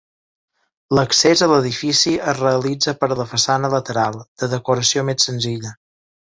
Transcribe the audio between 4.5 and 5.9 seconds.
decoració més senzilla.